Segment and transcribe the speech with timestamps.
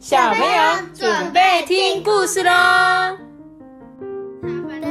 [0.00, 0.48] 小朋友
[0.94, 2.50] 准备听故事喽！
[2.50, 3.20] 大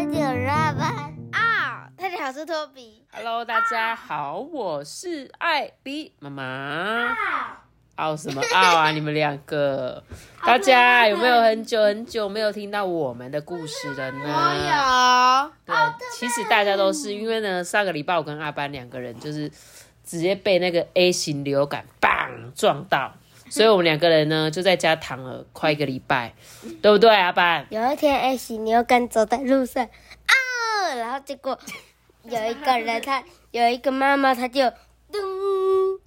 [0.06, 3.04] 家好，我是托比。
[3.12, 7.18] Hello，大家好，我是艾比妈妈。
[7.96, 8.92] 傲什么傲啊？
[8.92, 10.04] 你们两个，
[10.46, 15.52] 大家有没有很久很久没有听到我们的故事了呢？
[15.66, 15.74] 有。
[15.74, 15.76] 对，
[16.20, 19.52] 其实大家都是因为呢，上个礼拜我跟阿班两个人就是
[20.06, 23.16] 直接被那个 A 型流感棒撞到，
[23.52, 26.34] 所以我们两个人呢就在家躺了快一个礼拜，
[26.82, 27.66] 对不对，阿班？
[27.70, 31.58] 有一天艾希，你又跟走在路上啊，然后结果
[32.24, 34.74] 有一个人，他有一个妈妈，他就噔，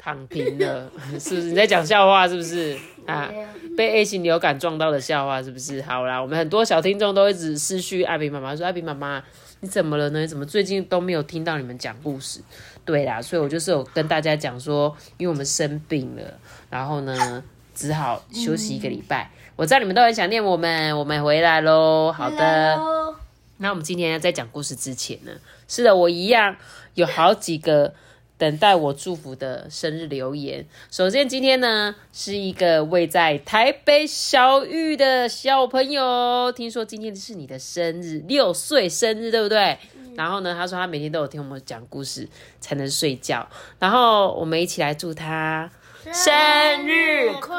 [0.02, 1.42] 躺平了，是 不是？
[1.42, 3.30] 你在讲笑话是不是啊？
[3.77, 5.80] 被 A 型流感撞到的笑话是不是？
[5.83, 9.23] 好啦，我们很多小听众都一直失去艾比妈妈说：“艾比妈妈，
[9.61, 10.27] 你怎么了呢？
[10.27, 12.41] 怎么最近都没有听到你们讲故事？”
[12.84, 16.23] 对啦，所以我就是有跟大家讲说，因为我们生病了，
[16.69, 19.30] 然后呢，只好休息一个礼拜。
[19.55, 22.11] 我知道你们都很想念我们，我们回来喽。
[22.11, 22.77] 好的。
[23.58, 25.30] 那我们今天在讲故事之前呢，
[25.69, 26.56] 是的，我一样
[26.95, 27.95] 有好几个
[28.38, 30.66] 等待我祝福的生日留言。
[30.91, 39.78] 首先，今天呢是一个位在台北小玉的小朋友，听说今天是你的生日，六岁生日，对不对？
[40.16, 42.28] 然后呢，他说他每天都有听我们讲故事
[42.61, 45.70] 才能睡觉，然后我们一起来祝他
[46.12, 47.56] 生日快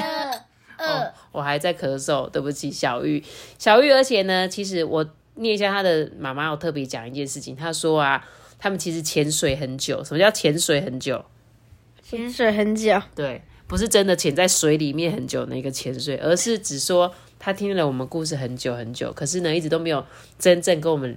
[0.00, 0.34] 乐。
[0.76, 3.22] 哦，我还在咳嗽，对不起，小玉，
[3.58, 3.92] 小玉。
[3.92, 5.06] 而且呢，其实我
[5.36, 7.54] 念一下他的妈妈，有特别讲一件事情。
[7.54, 8.26] 他说啊，
[8.64, 10.02] 他们其实潜水很久。
[10.02, 11.22] 什么叫潜水很久？
[12.02, 20.02] 潜水很久，对，不是真的潜在水里面很久那个潜水，而是只说他听了我们故事很久很久，可是呢，一直都没有
[20.38, 21.14] 真正跟我们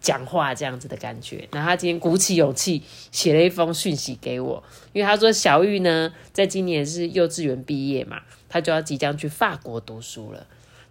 [0.00, 1.46] 讲话这样子的感觉。
[1.52, 4.64] 然后他今天鼓起勇气写了一封讯息给我，
[4.94, 10.46] 因为他说小玉呢，在今年是幼稚园毕业嘛，他就要即将去法国读书了。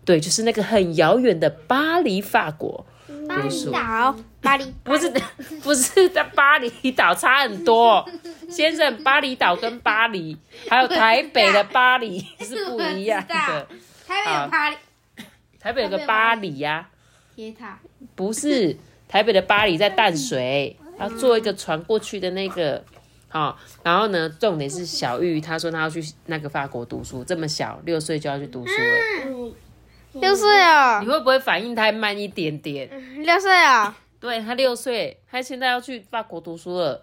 [0.05, 2.85] 对，就是那个很遥远的巴黎，法国
[3.41, 3.71] 读书。
[3.71, 5.11] 岛巴黎不是
[5.61, 8.07] 不是在巴厘岛差很多，
[8.49, 10.37] 先生，巴厘岛跟巴黎
[10.69, 13.67] 还有台北的巴黎是不一样的。
[14.07, 14.77] 台北有巴黎
[15.59, 16.89] 台北有个巴黎呀、
[17.35, 17.79] 铁塔，
[18.15, 18.77] 不是
[19.07, 22.83] 台北的巴黎在淡水，要坐一个船过去的那个。
[23.29, 29.51] 好、然后呢，重点是小玉，她说她要去那个法国读书，这么小，六岁就要去读书了。
[30.13, 32.89] 六岁哦你，会不会反应太慢一点点？
[33.23, 37.01] 六岁哦，对他六岁，他现在要去法国读书了。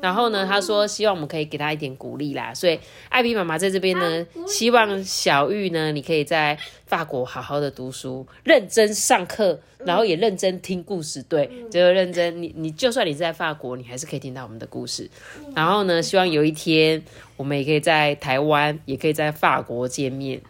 [0.00, 2.78] 然后呢，他说希望我们可以给他一点鼓励啦，所以
[3.08, 11.22] 艾比妈妈在这边呢，希望小玉呢，你可以在法国好好的读书，认真上课，然后也认真听故事。
[11.22, 12.40] 对，就是认真。
[12.40, 15.08] 你你就算你在法国，你还是可以听到我们的故事。
[15.56, 17.02] 然后呢，希望有一天
[17.36, 20.40] 我们也可以在台湾，也可以在法国见面。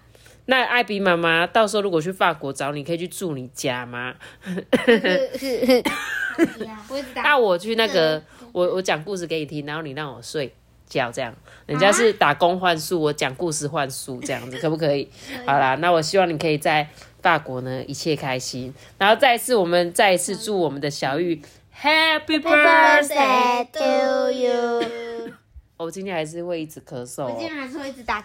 [0.50, 4.14] 那艾比妈妈到时候如果去法国找你，可以去住你家吗？
[6.88, 8.22] 我一直打那我去那个，
[8.52, 10.50] 我我讲故事给你听，然后你让我睡
[10.86, 11.34] 觉，这样，
[11.66, 15.10] 人家是打工换宿，我讲故事换宿，这样子可不可以？
[15.44, 16.88] 好啦，那我希望你可以在
[17.20, 21.42] 法国呢一切开心，然后再一次我们再一次祝我们的小玉
[21.78, 25.30] Happy birthday Birthday！to you。
[25.76, 28.24] 我今天还是会一直咳嗽、哦，我今天还是会一直打嗝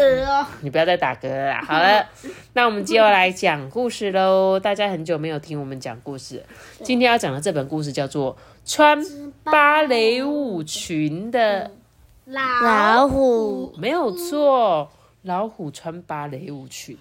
[0.00, 0.46] 哦。
[0.60, 1.62] 你不要再打嗝了啦。
[1.62, 2.06] 好了，
[2.54, 4.58] 那我们接下来讲故事喽。
[4.58, 6.42] 大家很久没有听我们讲故事，
[6.82, 8.34] 今天要讲的这本故事叫做
[8.64, 8.98] 《穿
[9.42, 11.66] 芭蕾舞裙的》。
[12.26, 14.90] 老虎，没有错，
[15.22, 16.96] 老虎穿芭蕾舞裙。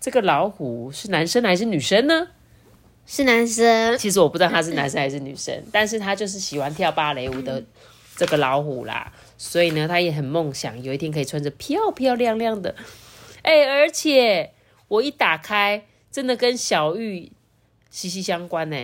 [0.00, 2.28] 这个老虎是男生还是女生呢？
[3.06, 7.62] 是男生，其实我不知道他是男生还是女生，但是他就是喜欢跳芭蕾舞的
[8.16, 9.12] 这个老虎啦。
[9.36, 12.74] 所以呢，他也很梦想有一天可以穿着漂漂亮亮的。
[13.42, 14.52] 哎、而且
[14.88, 17.30] 我一打开，真的跟小玉
[17.90, 18.76] 息息相关呢。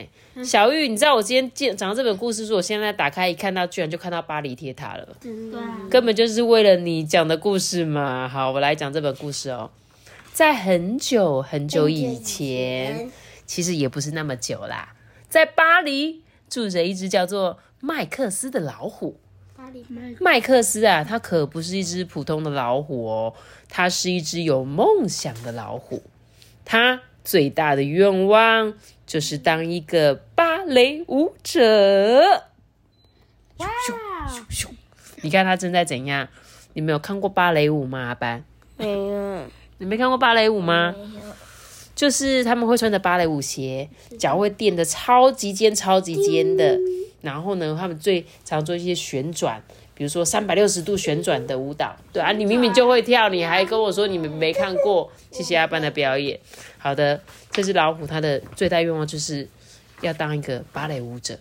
[0.44, 5.08] 小玉，你知道我今天见讲到这本故事书，我现在打开一看到，居然就看到巴黎铁塔了。
[5.20, 8.28] 对啊，根本就是为了你讲的故事嘛。
[8.28, 9.70] 好，我来讲这本故事哦。
[10.32, 13.10] 在很久很久以前，
[13.46, 14.94] 其实也不是那么久啦，
[15.28, 19.18] 在巴黎住着一只叫做麦克斯的老虎。
[19.88, 23.34] 麦麦克斯啊，它可不是一只普通的老虎哦，
[23.68, 26.02] 它是一只有梦想的老虎。
[26.64, 28.74] 它最大的愿望
[29.06, 32.22] 就是当一个芭蕾舞者。
[33.58, 33.68] 哇，
[34.48, 34.68] 咻，
[35.22, 36.28] 你看他正在怎样？
[36.72, 38.08] 你没有看过芭蕾舞吗？
[38.08, 38.42] 阿班，
[38.78, 39.44] 没有，
[39.78, 40.94] 你没看过芭蕾舞吗？
[41.94, 46.78] 就是他们会穿着芭蕾舞鞋，脚会垫的超级尖、超级尖的。
[47.20, 49.62] 然后呢，他们最常做一些旋转，
[49.94, 56.38] 比如说三百六十度旋转的舞蹈，对啊，你明明就会跳，你还跟我说你们没看过，谢谢阿班的表演。
[56.78, 57.20] 好的，
[57.50, 59.48] 这只老虎它的最大愿望就是
[60.00, 61.38] 要当一个芭蕾舞者，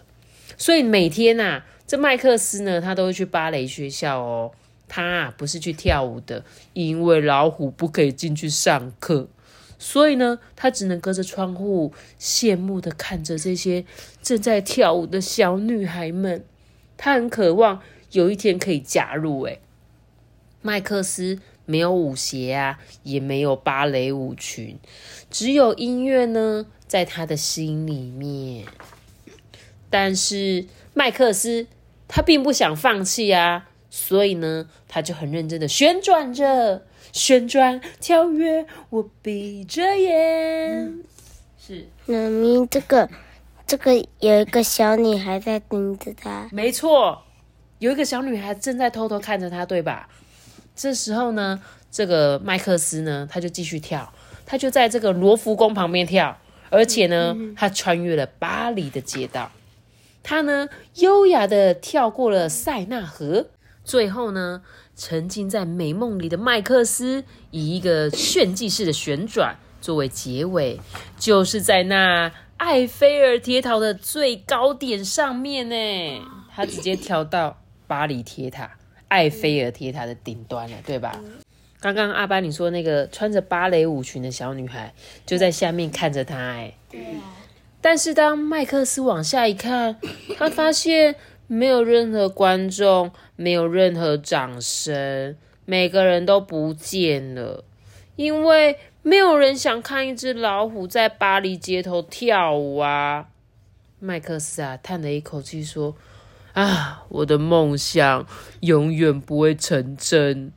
[0.57, 4.51] 所以每天呐、这麦克斯呢，他都会去芭蕾学校哦。
[4.91, 6.43] 他啊不是去跳舞的，
[6.73, 9.27] 因为老虎不可以进去上课，
[9.79, 13.85] 所以呢，他只能隔着窗户羡慕的看着这些
[14.21, 16.43] 正在跳舞的小女孩们。
[16.97, 17.81] 他很渴望
[18.11, 19.43] 有一天可以加入。
[19.43, 19.61] 诶，
[20.61, 24.77] 麦克斯没有舞鞋啊，也没有芭蕾舞裙，
[25.31, 28.65] 只有音乐呢，在他的心里面。
[29.89, 31.67] 但是麦克斯
[32.09, 40.99] 他并不想放弃啊，所以呢，他就很认真的旋转着，旋转跳跃，我闭着眼。
[41.57, 43.09] 是，妈咪，这个
[43.65, 47.23] 这个有一个小女孩在盯着他，没错，
[47.79, 50.07] 有一个小女孩正在偷偷看着他，对吧？
[50.75, 51.61] 这时候呢，
[51.91, 54.13] 这个麦克斯呢，他就继续跳，
[54.45, 56.37] 他就在这个罗浮宫旁边跳，
[56.69, 59.51] 而且呢，他穿越了巴黎的街道，
[60.23, 63.47] 他呢优雅的跳过了塞纳河，
[63.89, 64.61] 最后呢，
[64.95, 70.79] 沉浸在美梦里的麦克斯以一个炫技式的旋转作为结尾，
[71.17, 75.75] 就是在那埃菲尔铁塔的最高点上面呢，
[76.53, 78.77] 他直接跳到巴黎铁塔、
[79.07, 81.19] 埃菲尔铁塔的顶端了，对吧？
[81.79, 84.93] 刚刚阿班你说那个穿着芭蕾舞裙的小女孩
[85.25, 87.03] 就在下面看着他，哎，对
[87.81, 89.97] 但是当麦克斯往下一看，
[90.37, 91.15] 他发现
[91.51, 95.35] 没有任何观众，没有任何掌声，
[95.65, 97.65] 每个人都不见了，
[98.15, 103.29] 因为没有人想看一只老虎在巴黎街头跳舞啊。
[103.97, 105.95] 麦克斯啊，叹了一口气说
[106.53, 108.27] ：“啊，我的梦想
[108.59, 110.51] 永远不会成真，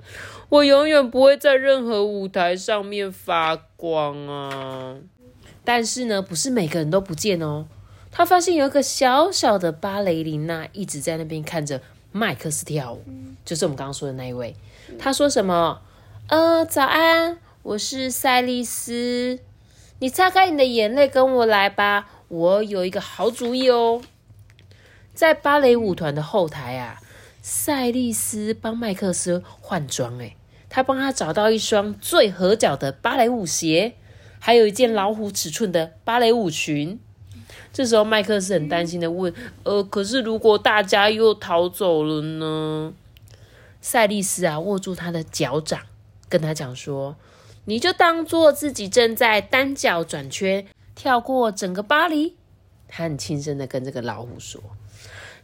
[0.51, 4.99] 我永远不会在任何舞台上面发光啊。”
[5.65, 7.67] 但是呢，不是每个人都不见哦。
[8.15, 11.81] 他发现有一个小小的芭蕾琳娜一直在那边看着
[12.13, 13.03] 麦克斯跳舞，
[13.43, 14.55] 就是我们刚刚说的那一位。
[14.99, 15.81] 他说什么？
[16.29, 19.39] 呃，早安，我是赛丽丝。
[19.99, 22.07] 你擦干你的眼泪，跟我来吧。
[22.29, 24.03] 我有一个好主意哦。
[25.15, 27.01] 在芭蕾舞团的后台啊，
[27.41, 30.37] 赛丽丝帮麦克斯换装，诶，
[30.69, 33.95] 她帮他找到一双最合脚的芭蕾舞鞋，
[34.39, 37.01] 还有一件老虎尺寸的芭蕾舞裙。
[37.73, 39.33] 这时候，麦克斯很担心的问
[39.65, 42.93] ：“呃，可是如果大家又逃走了呢？”
[43.81, 45.81] 赛丽丝啊，握住他的脚掌，
[46.29, 47.17] 跟他讲说
[47.65, 52.37] ：“你就当做自己正在单脚转圈，跳过整个巴黎。”
[52.87, 54.61] 他很轻声的跟这个老虎说。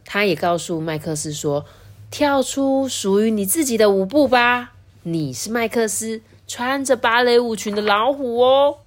[0.05, 1.65] 他也告诉麦克斯说
[2.11, 4.73] ：“跳出属于你自己的舞步吧，
[5.03, 8.77] 你是麦克斯，穿着芭蕾舞裙的老虎哦。”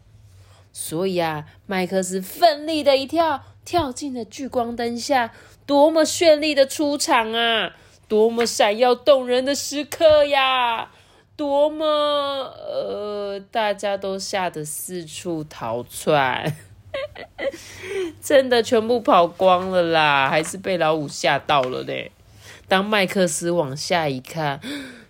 [0.72, 5.32] 所以啊，麦克斯奋力的一跳，跳进了聚光灯下，
[5.66, 7.76] 多么绚丽的出场啊！
[8.08, 10.90] 多么闪耀动人的时刻呀！
[11.34, 16.54] 多么呃，大家都吓得四处逃窜，
[18.20, 20.28] 真的全部跑光了啦！
[20.28, 21.92] 还是被老五吓到了呢？
[22.68, 24.60] 当麦克斯往下一看，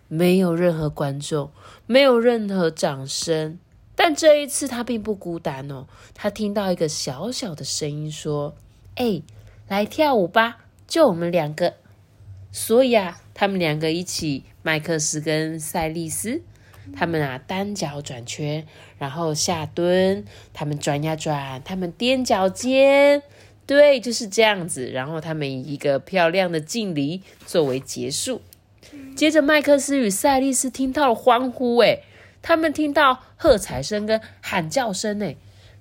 [0.06, 1.50] 没有任何观众，
[1.86, 3.58] 没有任何掌声。
[4.04, 8.56] 但这一次他并不孤单哦，他听到一个小小的声音说
[8.96, 9.22] ：“哎，
[9.68, 11.74] 来跳舞吧，就我们两个。”
[12.50, 16.42] 所以啊，他们两个一起，麦克斯跟赛丽丝，
[16.96, 18.66] 他们啊单脚转圈，
[18.98, 23.22] 然后下蹲，他们转呀转，他们踮脚尖，
[23.66, 24.90] 对，就是这样子。
[24.90, 28.42] 然后他们以一个漂亮的敬礼作为结束。
[29.14, 32.02] 接着，麦克斯与赛丽丝听到了欢呼，诶，
[32.42, 35.34] 他们听到喝彩声跟喊叫声，呢，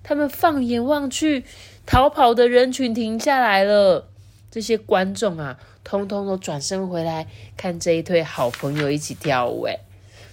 [0.04, 1.44] 他们放眼望去，
[1.86, 4.08] 逃跑的人群停下来了。
[4.50, 9.64] 这些观众啊，通通都转身回来看这一对好朋友一起跳舞。
[9.66, 9.80] 诶，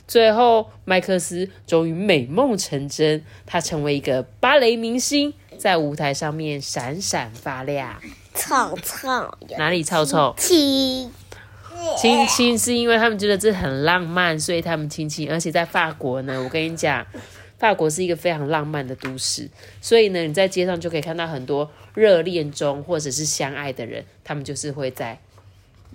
[0.07, 8.01] 最后麦克斯终于美梦成真，他成为一个芭蕾明星，在舞台上面闪闪发亮。
[8.35, 9.09] 臭臭
[9.57, 10.35] 哪里臭臭？
[10.37, 11.11] 亲，
[11.97, 15.31] 亲亲是因为他们觉得这很浪漫，所以他们亲亲。
[15.31, 17.05] 而且在法国呢，我跟你讲，
[17.59, 19.49] 法国是一个非常浪漫的都市，
[19.81, 25.19] 所以呢，你在街上就可以看到很多热恋中或者是相爱的人，他们就是会在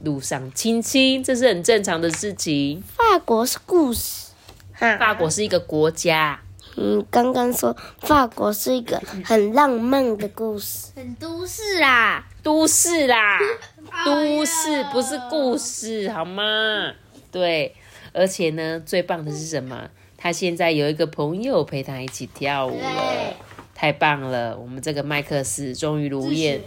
[0.04, 2.82] 路上亲亲，这是很正常的事情。
[2.82, 4.32] 法国是故事，
[4.74, 6.42] 哈，法国是一个国家，
[6.76, 13.40] 你刚刚说法国是一个很浪漫的故事，很都市啦，都市啦，
[14.06, 16.94] 都市不是故事，好吗？
[17.32, 17.76] 对，
[18.12, 19.90] 而且呢，最棒的是什么？
[20.18, 23.34] 他现在有一个朋友陪他一起跳舞了，
[23.76, 24.58] 太棒了！
[24.58, 26.62] 我们这个麦克斯终于如愿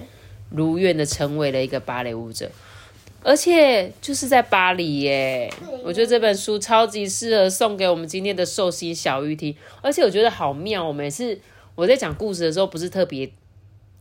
[0.51, 2.51] 如愿的成为了一个芭蕾舞者，
[3.27, 5.53] 而且就是在巴黎耶。
[5.83, 10.87] 我觉得这本书超级适合送给我们今天的寿星小玉听，而且我觉得好妙。
[10.87, 11.37] 我每次
[11.75, 13.29] 我在讲故事的时候，不是特别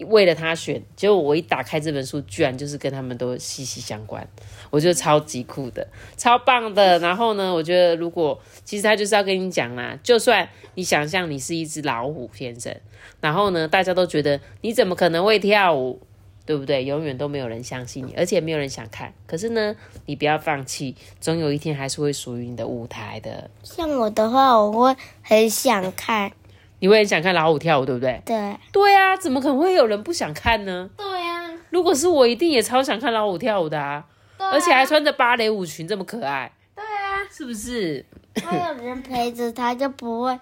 [0.02, 4.28] 为了他选，结果我一打开这本书，居然就是跟他们都息息相关。
[4.70, 7.00] 我觉得超级酷的，超棒的。
[7.00, 12.76] 然后呢，我觉得如果其实他就是要跟你讲啦，就算你想象你是一只老虎先生，
[13.22, 16.00] 然后呢，大家都觉得你怎么可能会跳舞，
[16.46, 16.84] 对不对？
[16.84, 19.14] 永远都没有人相信你，而且没有人想看。
[19.26, 19.76] 可是呢，
[20.06, 23.50] 你不要放弃，总有一天还是会属于你的舞台的。
[23.64, 26.32] 像我的话，我会很想看。
[26.80, 28.22] 你会很想看老虎跳舞，对不对？
[28.26, 30.90] 对，对啊，怎么可能会有人不想看呢？
[30.98, 34.06] 对啊、如果是我，一定也超想看老虎跳舞的啊，
[34.38, 38.06] 而且还穿着芭蕾舞裙，这么可爱，对啊，是不是？
[38.44, 40.40] 还有人陪着他，就不会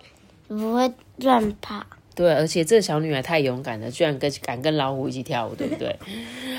[0.48, 1.86] 不会乱跑。
[2.16, 5.98] 对，而且这个小女孩太勇敢了，居然跟敢跟老虎一起跳舞，对不对？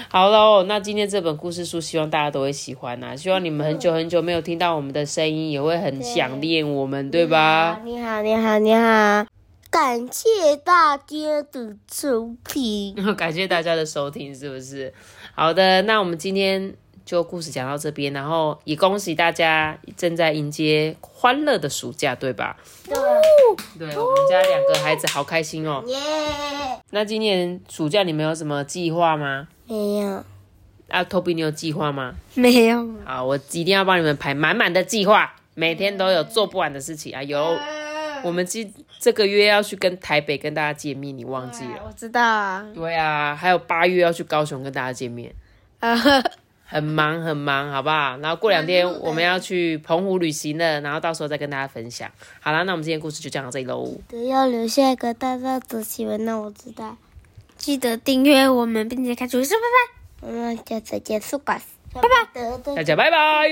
[0.08, 7.80] 好喽，那今天这本故事书，希望大家都会喜欢呐、希望你们很久很久没有听到我们的声音，也会很想念我们，对吧？
[7.84, 9.26] 你好，你好，你好，
[9.70, 12.94] 感谢大家的收听。
[13.16, 14.92] 感谢大家的收听，是不是？
[15.34, 22.56] 好的，那我们今天就故事讲到这边，然后也恭喜大家正在迎接欢乐的暑假，对吧？
[22.86, 22.94] 对，
[23.78, 25.82] 对，我们家两个孩子好开心哦。
[25.86, 25.96] 耶，
[26.90, 29.48] 那今年暑假你们有什么计划吗？
[29.66, 30.24] 没有，
[30.88, 32.14] 啊，Toby，你有计划吗？
[32.34, 37.22] 没有，好，我一定要帮你们排满满的计划，每天都有做不完的事情啊。
[37.22, 37.58] 有，
[38.22, 41.82] 我们今这个月要去跟台北跟大家见面，你忘记了？
[41.86, 45.34] 我知道啊，对啊，还有八月要去高雄跟大家见面，
[45.80, 45.94] 啊，
[46.74, 48.16] 很忙很忙，好不好？
[48.18, 52.10] 然后过两天我们要去澎湖旅行了，然后到时候再跟大家分享。
[52.40, 53.96] 好啦，那我们今天故事就讲到这里喽。
[54.08, 56.96] 对，要留下一个大大的新闻，那我知道。
[57.56, 60.28] 记得订阅我们，并且开主意说拜拜。
[60.28, 61.62] 我们就再结束吧，
[61.92, 63.48] 拜拜，大家拜拜。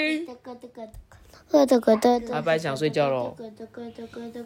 [2.33, 3.37] 拜拜，想睡觉咯。
[3.39, 4.41] 咯咯咯咯咯咯咯